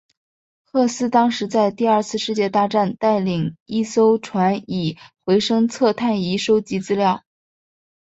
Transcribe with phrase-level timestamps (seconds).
[0.63, 7.23] 赫斯当时在第二次世界大战带领一艘船以回声测深仪收集资料。